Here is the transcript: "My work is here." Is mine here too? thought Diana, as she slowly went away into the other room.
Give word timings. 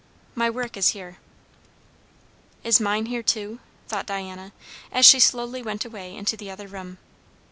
"My 0.33 0.49
work 0.49 0.77
is 0.77 0.89
here." 0.97 1.19
Is 2.63 2.79
mine 2.79 3.05
here 3.05 3.21
too? 3.21 3.59
thought 3.87 4.07
Diana, 4.07 4.51
as 4.91 5.05
she 5.05 5.19
slowly 5.19 5.61
went 5.61 5.85
away 5.85 6.15
into 6.15 6.35
the 6.35 6.49
other 6.49 6.65
room. 6.67 6.97